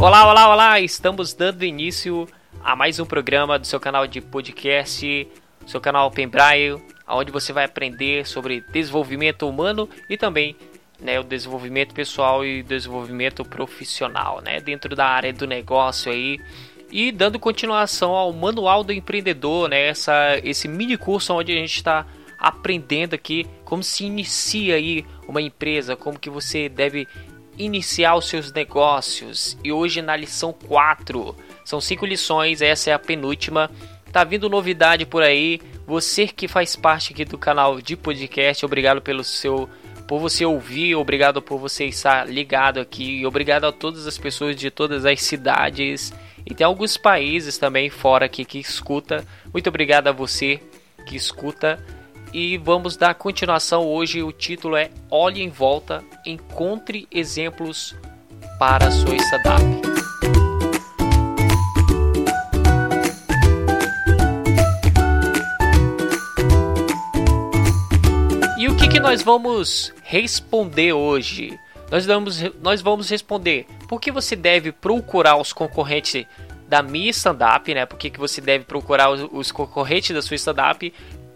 Olá, 0.00 0.26
olá, 0.26 0.48
olá! 0.48 0.80
Estamos 0.80 1.34
dando 1.34 1.62
início 1.62 2.26
a 2.64 2.74
mais 2.74 2.98
um 2.98 3.04
programa 3.04 3.58
do 3.58 3.66
seu 3.66 3.78
canal 3.78 4.06
de 4.06 4.22
podcast, 4.22 5.28
seu 5.66 5.78
canal 5.78 6.06
Open 6.08 6.26
Braille, 6.26 6.82
onde 7.06 7.30
você 7.30 7.52
vai 7.52 7.66
aprender 7.66 8.26
sobre 8.26 8.62
desenvolvimento 8.72 9.46
humano 9.46 9.86
e 10.08 10.16
também 10.16 10.56
né, 10.98 11.20
o 11.20 11.22
desenvolvimento 11.22 11.92
pessoal 11.92 12.42
e 12.42 12.62
desenvolvimento 12.62 13.44
profissional, 13.44 14.40
né, 14.40 14.58
dentro 14.58 14.96
da 14.96 15.04
área 15.04 15.34
do 15.34 15.46
negócio 15.46 16.10
aí. 16.10 16.40
E 16.90 17.12
dando 17.12 17.38
continuação 17.38 18.12
ao 18.12 18.32
Manual 18.32 18.82
do 18.82 18.94
Empreendedor, 18.94 19.68
né, 19.68 19.88
essa, 19.88 20.40
esse 20.42 20.66
mini 20.66 20.96
curso 20.96 21.34
onde 21.34 21.52
a 21.52 21.56
gente 21.56 21.76
está 21.76 22.06
aprendendo 22.38 23.12
aqui 23.12 23.46
como 23.66 23.82
se 23.82 24.06
inicia 24.06 24.76
aí 24.76 25.04
uma 25.28 25.42
empresa, 25.42 25.94
como 25.94 26.18
que 26.18 26.30
você 26.30 26.70
deve 26.70 27.06
iniciar 27.64 28.16
os 28.16 28.28
seus 28.28 28.52
negócios. 28.52 29.56
E 29.62 29.70
hoje 29.70 30.02
na 30.02 30.16
lição 30.16 30.52
4, 30.52 31.36
são 31.64 31.80
cinco 31.80 32.06
lições, 32.06 32.62
essa 32.62 32.90
é 32.90 32.92
a 32.92 32.98
penúltima. 32.98 33.70
Tá 34.12 34.24
vindo 34.24 34.48
novidade 34.48 35.06
por 35.06 35.22
aí. 35.22 35.60
Você 35.86 36.26
que 36.26 36.48
faz 36.48 36.74
parte 36.74 37.12
aqui 37.12 37.24
do 37.24 37.38
canal 37.38 37.80
de 37.80 37.96
podcast, 37.96 38.64
obrigado 38.64 39.00
pelo 39.00 39.22
seu 39.22 39.68
por 40.06 40.18
você 40.18 40.44
ouvir, 40.44 40.96
obrigado 40.96 41.40
por 41.40 41.56
você 41.56 41.84
estar 41.84 42.28
ligado 42.28 42.80
aqui, 42.80 43.24
obrigado 43.24 43.64
a 43.66 43.70
todas 43.70 44.08
as 44.08 44.18
pessoas 44.18 44.56
de 44.56 44.68
todas 44.68 45.06
as 45.06 45.22
cidades 45.22 46.12
e 46.44 46.52
tem 46.52 46.66
alguns 46.66 46.96
países 46.96 47.58
também 47.58 47.88
fora 47.90 48.26
aqui 48.26 48.44
que 48.44 48.58
escuta. 48.58 49.24
Muito 49.52 49.68
obrigado 49.68 50.08
a 50.08 50.12
você 50.12 50.60
que 51.06 51.14
escuta 51.14 51.78
e 52.32 52.56
vamos 52.58 52.96
dar 52.96 53.14
continuação 53.14 53.86
hoje. 53.86 54.22
O 54.22 54.32
título 54.32 54.76
é 54.76 54.90
Olhe 55.10 55.42
em 55.42 55.48
volta, 55.48 56.04
encontre 56.24 57.06
exemplos 57.10 57.94
para 58.58 58.86
a 58.86 58.90
sua 58.90 59.16
startup. 59.16 59.62
E 68.58 68.68
o 68.68 68.76
que, 68.76 68.88
que 68.88 69.00
nós 69.00 69.22
vamos 69.22 69.92
responder 70.02 70.92
hoje? 70.92 71.58
Nós 71.90 72.06
vamos, 72.06 72.40
nós 72.62 72.80
vamos 72.80 73.10
responder 73.10 73.66
por 73.88 74.00
que 74.00 74.12
você 74.12 74.36
deve 74.36 74.70
procurar 74.70 75.36
os 75.36 75.52
concorrentes 75.52 76.24
da 76.68 76.82
minha 76.82 77.10
stand-up, 77.10 77.74
né? 77.74 77.84
Por 77.84 77.98
que, 77.98 78.10
que 78.10 78.20
você 78.20 78.40
deve 78.40 78.64
procurar 78.64 79.10
os, 79.10 79.28
os 79.32 79.50
concorrentes 79.50 80.14
da 80.14 80.22
sua 80.22 80.36
stand-up 80.36 80.92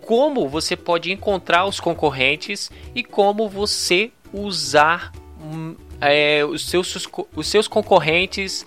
como 0.06 0.48
você 0.48 0.76
pode 0.76 1.10
encontrar 1.10 1.64
os 1.64 1.80
concorrentes 1.80 2.70
e 2.94 3.02
como 3.02 3.48
você 3.48 4.12
usar 4.32 5.12
hum, 5.40 5.74
é, 6.00 6.44
os, 6.44 6.66
seus, 6.66 7.08
os 7.34 7.46
seus 7.46 7.66
concorrentes 7.66 8.66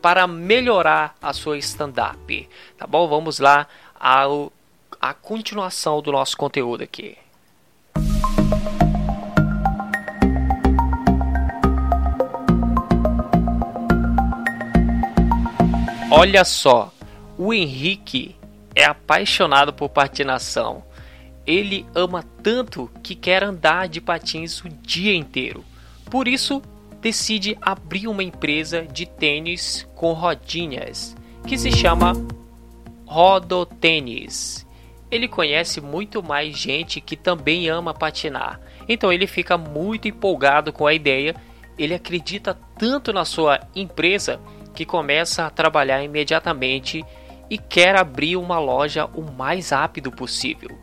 para 0.00 0.26
melhorar 0.28 1.16
a 1.20 1.32
sua 1.32 1.58
stand-up. 1.58 2.48
Tá 2.78 2.86
bom? 2.86 3.08
Vamos 3.08 3.40
lá 3.40 3.66
ao, 3.98 4.52
a 5.00 5.12
continuação 5.12 6.00
do 6.00 6.12
nosso 6.12 6.36
conteúdo 6.36 6.84
aqui. 6.84 7.18
Olha 16.08 16.44
só, 16.44 16.92
o 17.36 17.52
Henrique 17.52 18.36
é 18.76 18.84
apaixonado 18.84 19.72
por 19.72 19.88
patinação. 19.88 20.84
Ele 21.46 21.86
ama 21.94 22.22
tanto 22.42 22.90
que 23.02 23.14
quer 23.14 23.42
andar 23.42 23.88
de 23.88 24.00
patins 24.00 24.62
o 24.62 24.68
dia 24.68 25.14
inteiro. 25.14 25.64
Por 26.10 26.28
isso, 26.28 26.62
decide 27.00 27.56
abrir 27.62 28.06
uma 28.06 28.22
empresa 28.22 28.82
de 28.82 29.06
tênis 29.06 29.88
com 29.94 30.12
rodinhas, 30.12 31.16
que 31.46 31.56
se 31.56 31.72
chama 31.72 32.12
Rodotênis. 33.06 34.66
Ele 35.10 35.28
conhece 35.28 35.80
muito 35.80 36.22
mais 36.22 36.56
gente 36.56 37.00
que 37.00 37.16
também 37.16 37.68
ama 37.68 37.94
patinar, 37.94 38.60
então 38.88 39.12
ele 39.12 39.26
fica 39.26 39.56
muito 39.56 40.08
empolgado 40.08 40.72
com 40.72 40.86
a 40.86 40.92
ideia. 40.92 41.34
Ele 41.78 41.94
acredita 41.94 42.58
tanto 42.76 43.12
na 43.12 43.24
sua 43.24 43.60
empresa 43.74 44.40
que 44.74 44.84
começa 44.84 45.46
a 45.46 45.50
trabalhar 45.50 46.02
imediatamente 46.02 47.04
e 47.48 47.58
quer 47.58 47.96
abrir 47.96 48.36
uma 48.36 48.58
loja 48.58 49.06
o 49.14 49.22
mais 49.22 49.70
rápido 49.70 50.10
possível. 50.10 50.78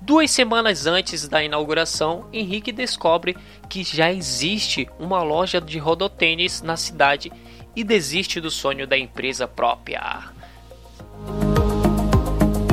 Duas 0.00 0.30
semanas 0.30 0.86
antes 0.86 1.28
da 1.28 1.42
inauguração, 1.42 2.28
Henrique 2.32 2.70
descobre 2.70 3.36
que 3.68 3.82
já 3.82 4.12
existe 4.12 4.88
uma 4.98 5.22
loja 5.22 5.60
de 5.60 5.78
rodotênis 5.78 6.62
na 6.62 6.76
cidade 6.76 7.32
e 7.74 7.82
desiste 7.82 8.40
do 8.40 8.50
sonho 8.50 8.86
da 8.86 8.96
empresa 8.96 9.48
própria. 9.48 10.30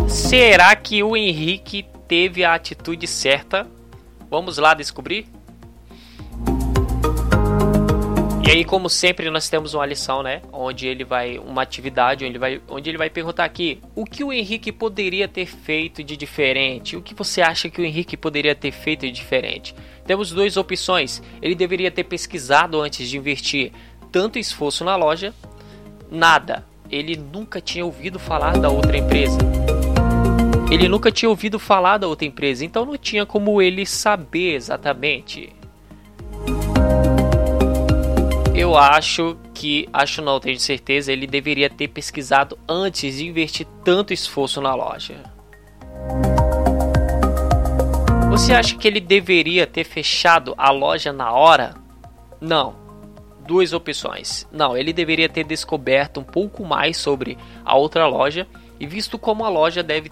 Será 0.08 0.76
que 0.76 1.02
o 1.02 1.18
Henrique 1.18 1.86
teve 2.08 2.44
a 2.44 2.54
atitude 2.54 3.08
certa? 3.08 3.68
Vamos 4.30 4.60
lá 4.60 4.74
descobrir? 4.76 5.28
Aí, 8.54 8.64
como 8.64 8.90
sempre, 8.90 9.30
nós 9.30 9.50
temos 9.50 9.74
uma 9.74 9.86
lição, 9.86 10.22
né? 10.22 10.42
Onde 10.52 10.88
ele 10.88 11.04
vai. 11.04 11.40
Uma 11.40 11.64
atividade, 11.64 12.24
onde 12.24 12.34
ele 12.34 12.40
vai, 12.40 12.62
onde 12.68 12.90
ele 12.90 12.98
vai 12.98 13.10
perguntar 13.10 13.46
aqui: 13.46 13.80
o 13.96 14.06
que 14.06 14.24
o 14.24 14.32
Henrique 14.32 14.72
poderia 14.72 15.28
ter 15.28 15.46
feito 15.46 16.04
de 16.04 16.16
diferente? 16.16 16.96
O 16.96 17.02
que 17.02 17.14
você 17.14 17.42
acha 17.42 17.70
que 17.70 17.82
o 17.82 17.86
Henrique 17.86 18.16
poderia 18.16 18.56
ter 18.56 18.72
feito 18.72 19.02
de 19.02 19.12
diferente? 19.12 19.76
Temos 20.06 20.32
duas 20.32 20.56
opções. 20.58 21.22
Ele 21.42 21.56
deveria 21.56 21.90
ter 21.90 22.04
pesquisado 22.04 22.80
antes 22.80 23.10
de 23.10 23.18
investir 23.18 23.72
tanto 24.12 24.38
esforço 24.38 24.84
na 24.84 24.96
loja. 24.96 25.34
Nada. 26.12 26.66
Ele 26.92 27.16
nunca 27.16 27.60
tinha 27.60 27.84
ouvido 27.84 28.20
falar 28.20 28.58
da 28.58 28.70
outra 28.70 28.96
empresa. 28.96 29.38
Ele 30.72 30.88
nunca 30.88 31.12
tinha 31.12 31.30
ouvido 31.30 31.60
falar 31.60 31.98
da 31.98 32.08
outra 32.08 32.26
empresa, 32.26 32.66
então 32.66 32.86
não 32.86 32.98
tinha 32.98 33.26
como 33.26 33.62
ele 33.62 33.86
saber 33.86 34.56
exatamente 34.56 35.54
eu 38.74 38.78
acho 38.78 39.38
que, 39.54 39.88
acho 39.94 40.20
não, 40.20 40.40
tenho 40.40 40.60
certeza, 40.60 41.12
ele 41.12 41.28
deveria 41.28 41.70
ter 41.70 41.90
pesquisado 41.90 42.58
antes 42.68 43.18
de 43.18 43.28
investir 43.28 43.68
tanto 43.84 44.12
esforço 44.12 44.60
na 44.60 44.74
loja. 44.74 45.16
Você 48.32 48.52
acha 48.52 48.76
que 48.76 48.88
ele 48.88 49.00
deveria 49.00 49.68
ter 49.68 49.84
fechado 49.84 50.56
a 50.58 50.72
loja 50.72 51.14
na 51.14 51.32
hora? 51.32 51.76
Não. 52.42 52.76
Duas 53.46 53.74
opções. 53.74 54.48
Não, 54.52 54.76
ele 54.76 54.92
deveria 54.92 55.30
ter 55.30 55.44
descoberto 55.44 56.20
um 56.20 56.24
pouco 56.24 56.66
mais 56.66 56.98
sobre 56.98 57.38
a 57.64 57.78
outra 57.78 58.08
loja 58.08 58.48
e 58.80 58.88
visto 58.88 59.20
como 59.20 59.46
a 59.46 59.50
loja 59.50 59.84
deve 59.84 60.12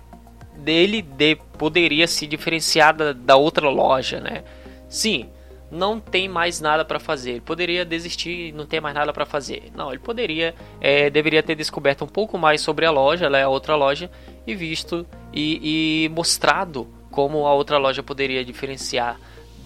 dele 0.55 1.01
de, 1.01 1.35
poderia 1.57 2.05
se 2.05 2.27
diferenciar 2.27 2.95
da, 2.95 3.11
da 3.11 3.35
outra 3.35 3.67
loja, 3.69 4.19
né? 4.19 4.43
Sim, 4.87 5.31
não 5.71 5.99
tem 5.99 6.27
mais 6.27 6.59
nada 6.59 6.83
para 6.83 6.99
fazer. 6.99 7.31
Ele 7.31 7.41
poderia 7.41 7.85
desistir 7.85 8.49
e 8.49 8.51
não 8.51 8.65
ter 8.65 8.81
mais 8.81 8.93
nada 8.93 9.13
para 9.13 9.25
fazer. 9.25 9.71
Não, 9.73 9.89
ele 9.89 9.99
poderia, 9.99 10.53
é, 10.81 11.09
deveria 11.09 11.41
ter 11.41 11.55
descoberto 11.55 12.03
um 12.03 12.07
pouco 12.07 12.37
mais 12.37 12.61
sobre 12.61 12.85
a 12.85 12.91
loja, 12.91 13.27
é 13.27 13.43
a 13.43 13.49
outra 13.49 13.75
loja, 13.75 14.11
e 14.45 14.53
visto 14.53 15.05
e, 15.33 16.05
e 16.05 16.09
mostrado 16.09 16.87
como 17.09 17.47
a 17.47 17.53
outra 17.53 17.77
loja 17.77 18.03
poderia 18.03 18.43
diferenciar 18.43 19.19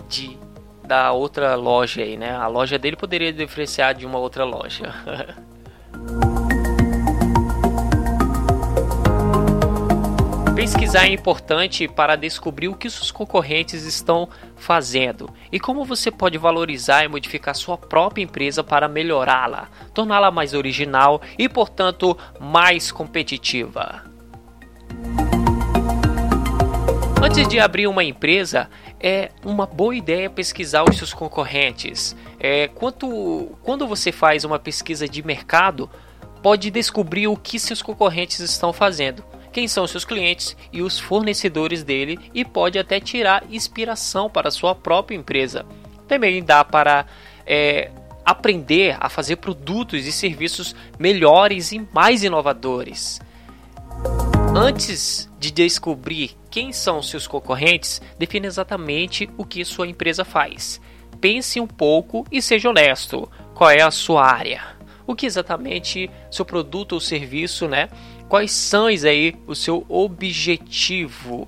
de 0.08 0.38
da 0.84 1.12
outra 1.12 1.56
loja 1.56 2.04
aí, 2.04 2.16
né? 2.16 2.32
A 2.36 2.46
loja 2.46 2.78
dele 2.78 2.96
poderia 2.96 3.34
diferenciar 3.34 3.96
de 3.96 4.06
uma 4.06 4.20
outra 4.20 4.44
loja. 4.44 4.94
Pesquisar 10.66 11.06
é 11.06 11.14
importante 11.14 11.88
para 11.88 12.16
descobrir 12.16 12.70
o 12.70 12.76
que 12.76 12.90
seus 12.90 13.12
concorrentes 13.12 13.84
estão 13.84 14.28
fazendo 14.56 15.32
e 15.52 15.60
como 15.60 15.86
você 15.86 16.10
pode 16.10 16.40
valorizar 16.40 17.04
e 17.04 17.08
modificar 17.08 17.54
sua 17.54 17.78
própria 17.78 18.24
empresa 18.24 18.64
para 18.64 18.88
melhorá-la, 18.88 19.70
torná-la 19.94 20.32
mais 20.32 20.56
original 20.56 21.22
e, 21.38 21.48
portanto, 21.48 22.18
mais 22.40 22.92
competitiva. 22.92 24.06
Antes 27.24 27.48
de 27.48 27.60
abrir 27.60 27.86
uma 27.86 28.04
empresa, 28.04 28.68
é 29.00 29.30
uma 29.46 29.68
boa 29.68 29.96
ideia 29.96 30.32
pesquisar 30.32 30.84
os 30.84 30.98
seus 30.98 31.14
concorrentes. 31.14 32.16
É, 32.40 32.70
quanto, 32.70 33.56
quando 33.62 33.86
você 33.86 34.12
faz 34.12 34.44
uma 34.44 34.58
pesquisa 34.58 35.08
de 35.08 35.24
mercado, 35.24 35.88
pode 36.42 36.72
descobrir 36.72 37.28
o 37.28 37.38
que 37.38 37.60
seus 37.60 37.84
concorrentes 37.84 38.40
estão 38.40 38.74
fazendo 38.74 39.24
quem 39.56 39.70
são 39.70 39.88
seus 39.88 40.04
clientes 40.04 40.54
e 40.70 40.82
os 40.82 41.00
fornecedores 41.00 41.82
dele 41.82 42.20
e 42.34 42.44
pode 42.44 42.78
até 42.78 43.00
tirar 43.00 43.46
inspiração 43.50 44.30
para 44.30 44.52
sua 44.52 44.76
própria 44.76 45.16
empresa. 45.16 45.66
Também 46.10 46.44
dá 46.44 46.62
para 46.66 47.06
é, 47.46 47.90
aprender 48.26 48.98
a 49.00 49.08
fazer 49.08 49.38
produtos 49.38 50.06
e 50.06 50.12
serviços 50.12 50.76
melhores 51.00 51.72
e 51.72 51.88
mais 51.94 52.22
inovadores. 52.22 53.22
Antes 54.54 55.32
de 55.40 55.52
descobrir 55.52 56.36
quem 56.52 56.74
são 56.74 57.02
seus 57.02 57.26
concorrentes, 57.26 58.02
defina 58.20 58.48
exatamente 58.48 59.30
o 59.38 59.46
que 59.46 59.64
sua 59.64 59.88
empresa 59.88 60.26
faz. 60.26 60.82
Pense 61.22 61.62
um 61.62 61.68
pouco 61.68 62.28
e 62.30 62.42
seja 62.42 62.70
honesto. 62.70 63.32
Qual 63.54 63.70
é 63.70 63.82
a 63.82 63.90
sua 63.90 64.26
área? 64.26 64.76
o 65.08 65.16
que 65.16 65.26
exatamente 65.26 66.10
seu 66.32 66.44
produto 66.44 66.94
ou 66.94 67.00
serviço, 67.00 67.68
né? 67.68 67.90
Quais 68.28 68.52
são 68.52 68.88
aí 68.88 69.36
o 69.46 69.54
seu 69.54 69.86
objetivo? 69.88 71.48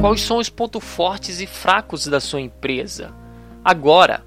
Quais 0.00 0.20
são 0.20 0.38
os 0.38 0.50
pontos 0.50 0.84
fortes 0.84 1.40
e 1.40 1.46
fracos 1.46 2.06
da 2.06 2.20
sua 2.20 2.40
empresa? 2.40 3.14
Agora, 3.64 4.24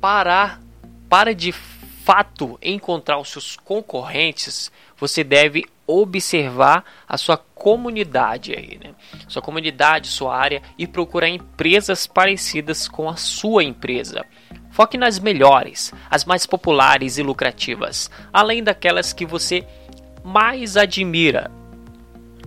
parar 0.00 0.60
para 1.08 1.34
de 1.34 1.52
fato 1.52 2.58
encontrar 2.62 3.18
os 3.18 3.28
seus 3.28 3.56
concorrentes, 3.56 4.72
você 4.96 5.22
deve 5.22 5.64
observar 5.86 6.84
a 7.06 7.18
sua 7.18 7.36
comunidade 7.36 8.52
aí, 8.52 8.78
né? 8.82 8.94
Sua 9.28 9.42
comunidade, 9.42 10.08
sua 10.08 10.36
área 10.36 10.62
e 10.78 10.86
procurar 10.86 11.28
empresas 11.28 12.06
parecidas 12.06 12.88
com 12.88 13.08
a 13.08 13.16
sua 13.16 13.62
empresa. 13.62 14.24
Foque 14.72 14.96
nas 14.96 15.18
melhores, 15.18 15.92
as 16.10 16.24
mais 16.24 16.46
populares 16.46 17.18
e 17.18 17.22
lucrativas, 17.22 18.10
além 18.32 18.64
daquelas 18.64 19.12
que 19.12 19.26
você 19.26 19.66
mais 20.24 20.78
admira. 20.78 21.50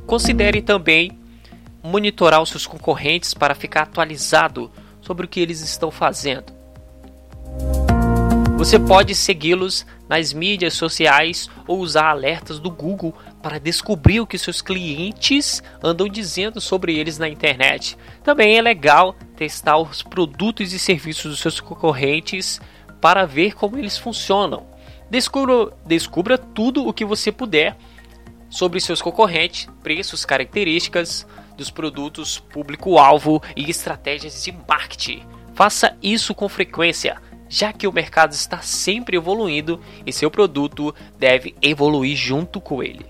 Considere 0.07 0.63
também 0.63 1.11
monitorar 1.83 2.41
os 2.41 2.49
seus 2.49 2.65
concorrentes 2.65 3.35
para 3.35 3.53
ficar 3.53 3.83
atualizado 3.83 4.71
sobre 5.01 5.27
o 5.27 5.29
que 5.29 5.39
eles 5.39 5.61
estão 5.61 5.91
fazendo. 5.91 6.51
Você 8.57 8.79
pode 8.79 9.13
segui-los 9.13 9.85
nas 10.07 10.33
mídias 10.33 10.73
sociais 10.73 11.49
ou 11.67 11.79
usar 11.79 12.09
alertas 12.09 12.59
do 12.59 12.69
Google 12.69 13.13
para 13.41 13.59
descobrir 13.59 14.19
o 14.19 14.27
que 14.27 14.37
seus 14.37 14.61
clientes 14.61 15.63
andam 15.83 16.07
dizendo 16.07 16.61
sobre 16.61 16.97
eles 16.97 17.17
na 17.17 17.27
internet. 17.27 17.97
Também 18.23 18.57
é 18.57 18.61
legal 18.61 19.15
testar 19.35 19.77
os 19.77 20.01
produtos 20.01 20.73
e 20.73 20.79
serviços 20.79 21.31
dos 21.31 21.39
seus 21.39 21.59
concorrentes 21.59 22.59
para 23.01 23.25
ver 23.25 23.53
como 23.53 23.77
eles 23.77 23.97
funcionam. 23.97 24.65
Descubra, 25.09 25.71
descubra 25.85 26.37
tudo 26.37 26.87
o 26.87 26.93
que 26.93 27.05
você 27.05 27.31
puder 27.31 27.77
sobre 28.49 28.79
seus 28.79 29.01
concorrentes, 29.01 29.67
preços, 29.83 30.25
características 30.25 31.27
dos 31.57 31.69
produtos, 31.69 32.39
público-alvo 32.39 33.41
e 33.55 33.69
estratégias 33.69 34.43
de 34.43 34.51
marketing. 34.67 35.23
Faça 35.53 35.95
isso 36.01 36.33
com 36.33 36.49
frequência 36.49 37.21
já 37.55 37.71
que 37.71 37.87
o 37.87 37.93
mercado 37.93 38.33
está 38.33 38.61
sempre 38.61 39.15
evoluindo 39.15 39.79
e 40.05 40.11
seu 40.11 40.29
produto 40.29 40.93
deve 41.17 41.55
evoluir 41.61 42.17
junto 42.17 42.59
com 42.59 42.83
ele. 42.83 43.05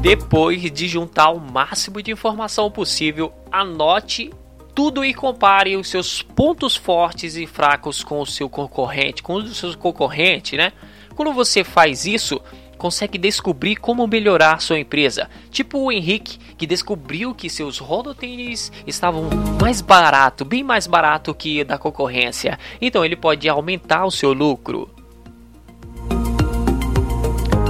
Depois 0.00 0.70
de 0.70 0.86
juntar 0.86 1.30
o 1.30 1.40
máximo 1.40 2.00
de 2.00 2.12
informação 2.12 2.70
possível, 2.70 3.32
anote 3.50 4.30
tudo 4.72 5.04
e 5.04 5.12
compare 5.12 5.76
os 5.76 5.88
seus 5.88 6.22
pontos 6.22 6.76
fortes 6.76 7.34
e 7.34 7.48
fracos 7.48 8.04
com 8.04 8.20
o 8.20 8.26
seu 8.26 8.48
concorrente, 8.48 9.24
com 9.24 9.34
os 9.34 9.56
seus 9.56 9.74
concorrentes, 9.74 10.56
né? 10.56 10.72
Quando 11.16 11.32
você 11.32 11.64
faz 11.64 12.06
isso, 12.06 12.40
consegue 12.76 13.18
descobrir 13.18 13.76
como 13.76 14.06
melhorar 14.06 14.60
sua 14.60 14.78
empresa. 14.78 15.28
Tipo 15.50 15.78
o 15.78 15.92
Henrique, 15.92 16.38
que 16.56 16.66
descobriu 16.66 17.34
que 17.34 17.50
seus 17.50 17.78
rodotênis 17.78 18.70
estavam 18.86 19.28
mais 19.60 19.80
barato, 19.80 20.44
bem 20.44 20.62
mais 20.62 20.86
barato 20.86 21.34
que 21.34 21.64
da 21.64 21.78
concorrência. 21.78 22.58
Então 22.80 23.04
ele 23.04 23.16
pode 23.16 23.48
aumentar 23.48 24.04
o 24.04 24.10
seu 24.10 24.32
lucro. 24.32 24.90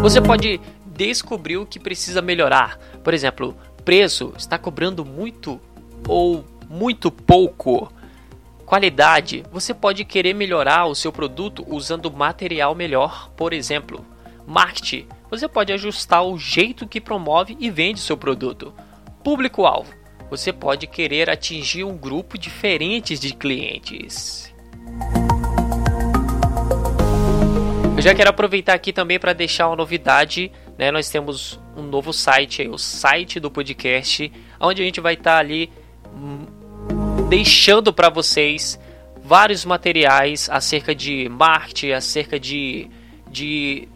Você 0.01 0.21
pode 0.21 0.61
descobrir 0.87 1.57
o 1.57 1.67
que 1.67 1.79
precisa 1.79 2.23
melhorar. 2.23 2.79
Por 3.03 3.13
exemplo, 3.13 3.57
preço 3.85 4.33
está 4.37 4.59
cobrando 4.59 5.05
muito 5.05 5.61
ou 6.09 6.45
muito 6.69 7.11
pouco. 7.11 7.93
Qualidade, 8.65 9.45
você 9.53 9.73
pode 9.73 10.05
querer 10.05 10.35
melhorar 10.35 10.87
o 10.87 10.95
seu 10.95 11.13
produto 11.13 11.65
usando 11.69 12.11
material 12.11 12.75
melhor, 12.75 13.31
por 13.37 13.53
exemplo. 13.53 14.05
Marketing. 14.47 15.07
Você 15.31 15.49
pode 15.49 15.73
ajustar 15.73 16.23
o 16.25 16.39
jeito 16.39 16.87
que 16.87 17.01
promove 17.01 17.57
e 17.59 17.69
vende 17.71 18.01
seu 18.01 18.17
produto. 18.17 18.73
Público-alvo. 19.25 19.93
Você 20.31 20.53
pode 20.53 20.87
querer 20.87 21.29
atingir 21.31 21.85
um 21.85 21.97
grupo 21.97 22.39
diferente 22.39 23.19
de 23.19 23.33
clientes. 23.33 24.55
Eu 27.97 28.03
já 28.03 28.15
quero 28.15 28.31
aproveitar 28.31 28.75
aqui 28.75 28.93
também 28.93 29.19
para 29.19 29.33
deixar 29.33 29.69
uma 29.69 29.77
novidade. 29.77 30.53
Né? 30.77 30.91
Nós 30.91 31.09
temos 31.09 31.59
um 31.77 31.83
novo 31.83 32.13
site, 32.13 32.63
aí, 32.63 32.69
o 32.69 32.77
site 32.77 33.41
do 33.41 33.51
podcast, 33.51 34.31
onde 34.61 34.83
a 34.83 34.85
gente 34.85 35.01
vai 35.01 35.15
estar 35.15 35.33
tá 35.33 35.39
ali 35.39 35.71
hum, 36.15 36.47
deixando 37.29 37.93
para 37.93 38.09
vocês 38.09 38.79
vários 39.23 39.65
materiais 39.65 40.49
acerca 40.51 40.95
de 40.95 41.29
marketing, 41.29 41.93
acerca 41.93 42.39
de, 42.39 42.89
de 43.31 43.89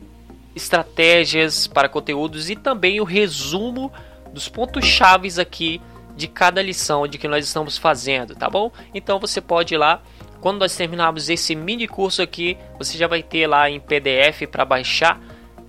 estratégias 0.55 1.67
para 1.67 1.89
conteúdos 1.89 2.51
e 2.51 2.57
também 2.57 3.01
o 3.01 3.05
resumo 3.05 3.93
dos 4.33 4.49
pontos 4.49 4.85
chaves 4.85 5.39
aqui 5.39 5.81
de 6.17 6.29
cada 6.29 6.61
lição 6.63 7.07
de 7.07 7.19
que 7.19 7.29
nós 7.29 7.45
estamos 7.45 7.79
fazendo, 7.79 8.35
tá 8.35 8.49
bom? 8.49 8.71
Então 8.95 9.19
você 9.19 9.41
pode 9.41 9.75
ir 9.75 9.79
lá, 9.79 10.03
quando 10.41 10.59
nós 10.59 10.77
terminarmos 10.77 11.29
esse 11.29 11.55
mini 11.55 11.89
curso 11.89 12.21
aqui, 12.21 12.57
você 12.79 12.99
já 12.99 13.07
vai 13.07 13.23
ter 13.23 13.47
lá 13.47 13.71
em 13.71 13.81
PDF 13.81 14.47
para 14.51 14.65
baixar 14.65 15.21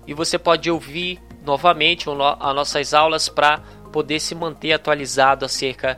e 0.06 0.14
você 0.14 0.38
pode 0.38 0.70
ouvir 0.70 1.22
novamente 1.46 2.10
as 2.10 2.56
nossas 2.56 2.94
aulas 2.94 3.30
para 3.30 3.60
poder 3.92 4.20
se 4.20 4.36
manter 4.36 4.74
atualizado 4.74 5.46
acerca 5.46 5.98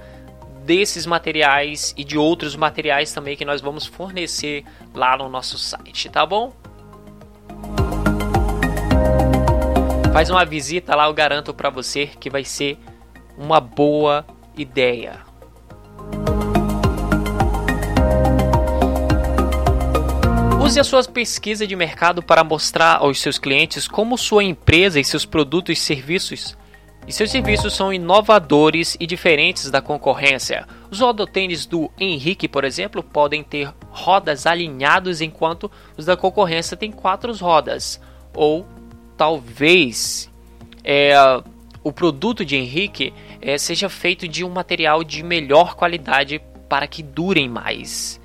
desses 0.63 1.05
materiais 1.05 1.93
e 1.97 2.03
de 2.03 2.17
outros 2.17 2.55
materiais 2.55 3.11
também 3.11 3.35
que 3.35 3.43
nós 3.43 3.59
vamos 3.59 3.85
fornecer 3.85 4.63
lá 4.93 5.17
no 5.17 5.27
nosso 5.27 5.57
site, 5.57 6.09
tá 6.09 6.25
bom? 6.25 6.53
Faz 10.13 10.29
uma 10.29 10.45
visita 10.45 10.95
lá, 10.95 11.07
eu 11.07 11.13
garanto 11.13 11.55
para 11.55 11.71
você 11.71 12.05
que 12.05 12.29
vai 12.29 12.43
ser 12.43 12.77
uma 13.35 13.59
boa 13.59 14.23
ideia. 14.55 15.21
Use 20.63 20.79
a 20.79 20.83
sua 20.83 21.03
pesquisa 21.03 21.65
de 21.65 21.75
mercado 21.75 22.21
para 22.21 22.43
mostrar 22.43 22.97
aos 22.97 23.19
seus 23.19 23.39
clientes 23.39 23.87
como 23.87 24.15
sua 24.15 24.43
empresa 24.43 24.99
e 24.99 25.03
seus 25.03 25.25
produtos 25.25 25.79
e 25.79 25.81
serviços 25.81 26.55
e 27.07 27.11
seus 27.11 27.31
serviços 27.31 27.73
são 27.73 27.91
inovadores 27.91 28.95
e 28.99 29.07
diferentes 29.07 29.69
da 29.69 29.81
concorrência. 29.81 30.65
Os 30.89 30.99
rodotênis 30.99 31.65
do 31.65 31.91
Henrique, 31.99 32.47
por 32.47 32.63
exemplo, 32.63 33.03
podem 33.03 33.43
ter 33.43 33.73
rodas 33.89 34.45
alinhadas 34.45 35.21
enquanto 35.21 35.69
os 35.97 36.05
da 36.05 36.15
concorrência 36.15 36.77
têm 36.77 36.91
quatro 36.91 37.35
rodas 37.35 37.99
ou 38.35 38.65
talvez 39.23 40.29
é, 40.83 41.13
o 41.81 41.93
produto 41.93 42.43
de 42.43 42.57
Henrique 42.57 43.13
é, 43.41 43.57
seja 43.57 43.87
feito 43.87 44.27
de 44.27 44.43
um 44.43 44.49
material 44.49 45.01
de 45.01 45.23
melhor 45.23 45.75
qualidade 45.75 46.41
para 46.67 46.87
que 46.87 47.01
durem 47.01 47.47
mais. 47.47 48.19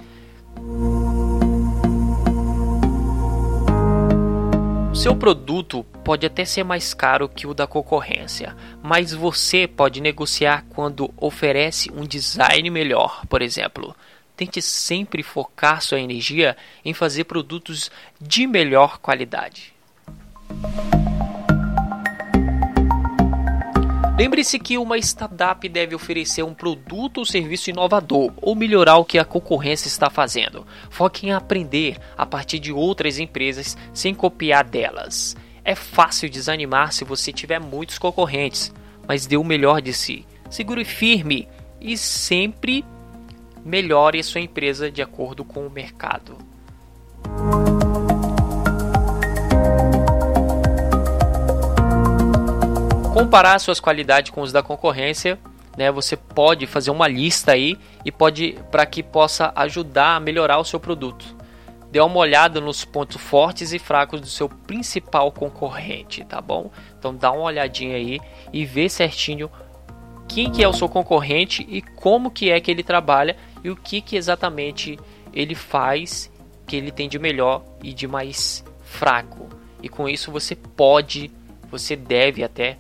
Seu 4.93 5.15
produto 5.15 5.85
pode 6.03 6.27
até 6.27 6.45
ser 6.45 6.65
mais 6.65 6.93
caro 6.93 7.29
que 7.29 7.47
o 7.47 7.55
da 7.55 7.69
concorrência, 7.69 8.57
mas 8.83 9.15
você 9.15 9.69
pode 9.69 10.01
negociar 10.01 10.65
quando 10.71 11.15
oferece 11.17 11.93
um 11.93 12.05
design 12.05 12.69
melhor, 12.71 13.25
por 13.27 13.41
exemplo. 13.41 13.95
Tente 14.37 14.61
sempre 14.61 15.23
focar 15.23 15.81
sua 15.81 16.01
energia 16.01 16.57
em 16.85 16.93
fazer 16.93 17.23
produtos 17.23 17.89
de 18.21 18.49
melhor 18.49 18.99
qualidade. 18.99 19.78
Lembre-se 24.19 24.59
que 24.59 24.77
uma 24.77 24.99
startup 24.99 25.69
deve 25.69 25.95
oferecer 25.95 26.43
um 26.43 26.53
produto 26.53 27.19
ou 27.19 27.25
serviço 27.25 27.71
inovador 27.71 28.33
ou 28.43 28.57
melhorar 28.57 28.97
o 28.97 29.05
que 29.05 29.17
a 29.17 29.25
concorrência 29.25 29.87
está 29.87 30.11
fazendo. 30.11 30.67
Foque 30.91 31.29
em 31.29 31.33
aprender 31.33 31.99
a 32.17 32.27
partir 32.27 32.59
de 32.59 32.73
outras 32.73 33.21
empresas 33.21 33.77
sem 33.95 34.13
copiar 34.13 34.65
delas. 34.65 35.37
É 35.65 35.77
fácil 35.77 36.29
desanimar 36.29 36.93
se 36.93 37.05
você 37.05 37.33
tiver 37.33 37.61
muitos 37.61 37.97
concorrentes, 37.97 38.75
mas 39.07 39.25
dê 39.25 39.37
o 39.37 39.45
melhor 39.45 39.81
de 39.81 39.93
si. 39.93 40.27
Segure 40.51 40.85
firme 40.85 41.47
e 41.81 41.97
sempre 41.97 42.85
melhore 43.65 44.19
a 44.19 44.25
sua 44.25 44.41
empresa 44.41 44.91
de 44.91 45.01
acordo 45.01 45.45
com 45.45 45.65
o 45.65 45.71
mercado. 45.71 46.37
Comparar 53.19 53.59
suas 53.59 53.81
qualidades 53.81 54.31
com 54.31 54.43
os 54.43 54.53
da 54.53 54.63
concorrência, 54.63 55.41
né? 55.77 55.91
Você 55.91 56.17
pode 56.17 56.69
fazer 56.69 56.93
uma 56.93 57.09
lista 57.09 57.51
aí 57.51 57.77
e 58.05 58.13
pode 58.13 58.57
para 58.71 58.87
que 58.87 59.03
possa 59.03 59.53
ajudar 59.57 60.15
a 60.15 60.21
melhorar 60.21 60.59
o 60.59 60.65
seu 60.65 60.79
produto. 60.79 61.37
Dê 61.91 61.99
uma 62.01 62.17
olhada 62.17 62.61
nos 62.61 62.85
pontos 62.85 63.21
fortes 63.21 63.73
e 63.73 63.79
fracos 63.81 64.21
do 64.21 64.29
seu 64.29 64.49
principal 64.49 65.33
concorrente, 65.33 66.25
tá 66.25 66.41
bom? 66.41 66.71
Então 66.97 67.13
dá 67.13 67.33
uma 67.33 67.43
olhadinha 67.43 67.97
aí 67.97 68.21
e 68.53 68.65
vê 68.65 68.89
certinho 68.89 69.51
quem 70.29 70.53
que 70.53 70.63
é 70.63 70.69
o 70.69 70.73
seu 70.73 70.89
concorrente 70.89 71.67
e 71.69 71.83
como 71.83 72.31
que 72.31 72.53
é 72.53 72.61
que 72.61 72.71
ele 72.71 72.85
trabalha 72.85 73.37
e 73.65 73.71
o 73.71 73.75
que 73.75 74.01
que 74.01 74.15
exatamente 74.15 74.97
ele 75.33 75.57
faz 75.57 76.31
que 76.69 76.77
ele 76.77 76.93
tem 76.93 77.09
de 77.09 77.19
melhor 77.19 77.65
e 77.83 77.93
de 77.93 78.07
mais 78.07 78.65
fraco. 78.85 79.49
E 79.83 79.89
com 79.89 80.09
isso 80.09 80.31
você 80.31 80.55
pode, 80.55 81.33
você 81.69 81.97
deve 81.97 82.45
até 82.45 82.79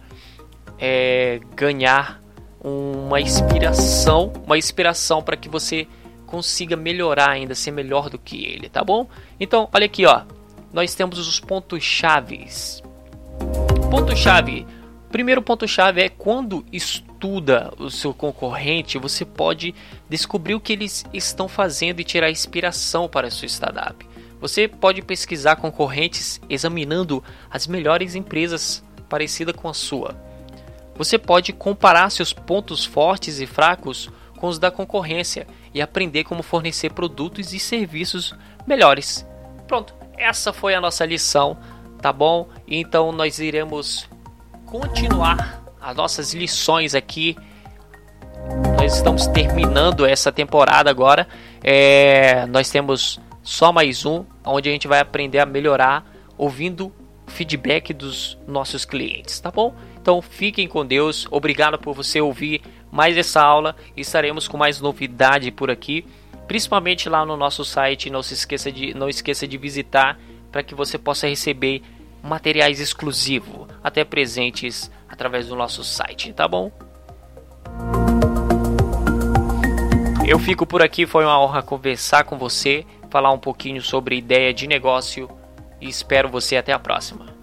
é, 0.78 1.40
ganhar 1.54 2.22
uma 2.60 3.20
inspiração, 3.20 4.32
uma 4.44 4.58
inspiração 4.58 5.22
para 5.22 5.36
que 5.36 5.48
você 5.48 5.86
consiga 6.26 6.76
melhorar 6.76 7.30
ainda, 7.30 7.54
ser 7.54 7.70
melhor 7.70 8.10
do 8.10 8.18
que 8.18 8.44
ele, 8.44 8.68
tá 8.68 8.84
bom? 8.84 9.08
Então, 9.40 9.68
olha 9.72 9.86
aqui, 9.86 10.04
ó. 10.04 10.22
Nós 10.72 10.94
temos 10.94 11.18
os 11.18 11.40
pontos 11.40 11.82
chaves. 11.82 12.82
Ponto 13.90 14.14
chave. 14.14 14.66
Primeiro 15.10 15.40
ponto 15.40 15.66
chave 15.66 16.02
é 16.02 16.10
quando 16.10 16.66
estuda 16.70 17.72
o 17.78 17.90
seu 17.90 18.12
concorrente, 18.12 18.98
você 18.98 19.24
pode 19.24 19.74
descobrir 20.08 20.54
o 20.54 20.60
que 20.60 20.74
eles 20.74 21.06
estão 21.14 21.48
fazendo 21.48 22.00
e 22.00 22.04
tirar 22.04 22.30
inspiração 22.30 23.08
para 23.08 23.28
a 23.28 23.30
sua 23.30 23.48
startup. 23.48 24.06
Você 24.38 24.68
pode 24.68 25.00
pesquisar 25.00 25.56
concorrentes 25.56 26.38
examinando 26.50 27.24
as 27.50 27.66
melhores 27.66 28.14
empresas 28.14 28.84
parecidas 29.08 29.56
com 29.56 29.68
a 29.68 29.74
sua. 29.74 30.27
Você 30.98 31.16
pode 31.16 31.52
comparar 31.52 32.10
seus 32.10 32.32
pontos 32.32 32.84
fortes 32.84 33.38
e 33.38 33.46
fracos 33.46 34.10
com 34.36 34.48
os 34.48 34.58
da 34.58 34.70
concorrência 34.70 35.46
e 35.72 35.80
aprender 35.80 36.24
como 36.24 36.42
fornecer 36.42 36.92
produtos 36.92 37.52
e 37.52 37.58
serviços 37.58 38.34
melhores. 38.66 39.26
Pronto, 39.66 39.94
essa 40.16 40.52
foi 40.52 40.74
a 40.74 40.80
nossa 40.80 41.06
lição, 41.06 41.56
tá 42.02 42.12
bom? 42.12 42.48
Então 42.66 43.12
nós 43.12 43.38
iremos 43.38 44.08
continuar 44.66 45.62
as 45.80 45.96
nossas 45.96 46.34
lições 46.34 46.94
aqui. 46.94 47.36
Nós 48.76 48.96
estamos 48.96 49.26
terminando 49.28 50.04
essa 50.04 50.32
temporada 50.32 50.90
agora. 50.90 51.28
É, 51.62 52.44
nós 52.46 52.70
temos 52.70 53.20
só 53.42 53.72
mais 53.72 54.04
um, 54.04 54.24
onde 54.44 54.68
a 54.68 54.72
gente 54.72 54.88
vai 54.88 55.00
aprender 55.00 55.38
a 55.38 55.46
melhorar 55.46 56.04
ouvindo 56.36 56.92
feedback 57.26 57.92
dos 57.92 58.38
nossos 58.46 58.84
clientes, 58.84 59.38
tá 59.38 59.50
bom? 59.50 59.74
Então 60.08 60.22
fiquem 60.22 60.66
com 60.66 60.86
Deus. 60.86 61.28
Obrigado 61.30 61.78
por 61.78 61.92
você 61.94 62.18
ouvir 62.18 62.62
mais 62.90 63.14
essa 63.18 63.42
aula. 63.42 63.76
Estaremos 63.94 64.48
com 64.48 64.56
mais 64.56 64.80
novidade 64.80 65.50
por 65.50 65.70
aqui, 65.70 66.02
principalmente 66.46 67.10
lá 67.10 67.26
no 67.26 67.36
nosso 67.36 67.62
site. 67.62 68.08
Não 68.08 68.22
se 68.22 68.32
esqueça 68.32 68.72
de 68.72 68.94
não 68.94 69.10
esqueça 69.10 69.46
de 69.46 69.58
visitar 69.58 70.18
para 70.50 70.62
que 70.62 70.74
você 70.74 70.96
possa 70.96 71.28
receber 71.28 71.82
materiais 72.22 72.80
exclusivos, 72.80 73.68
até 73.84 74.02
presentes 74.02 74.90
através 75.06 75.48
do 75.48 75.54
nosso 75.54 75.84
site, 75.84 76.32
tá 76.32 76.48
bom? 76.48 76.72
Eu 80.26 80.38
fico 80.38 80.64
por 80.64 80.80
aqui, 80.80 81.04
foi 81.04 81.26
uma 81.26 81.38
honra 81.38 81.62
conversar 81.62 82.24
com 82.24 82.38
você 82.38 82.86
falar 83.10 83.30
um 83.30 83.38
pouquinho 83.38 83.82
sobre 83.82 84.16
ideia 84.16 84.54
de 84.54 84.66
negócio 84.66 85.28
e 85.78 85.86
espero 85.86 86.30
você 86.30 86.56
até 86.56 86.72
a 86.72 86.78
próxima. 86.78 87.37